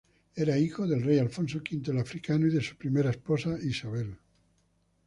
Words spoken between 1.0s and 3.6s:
rey Alfonso V el Africano y de su primera esposa,